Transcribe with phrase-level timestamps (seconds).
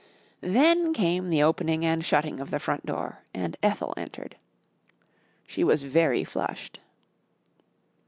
[0.41, 4.35] Then came the opening and shutting of the front door and Ethel entered.
[5.45, 6.79] She was very flushed.